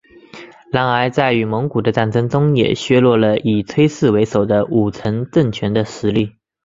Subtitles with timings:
[0.71, 6.37] 然而在与蒙古的战争中也削弱了以崔氏为首的武臣政权的实力。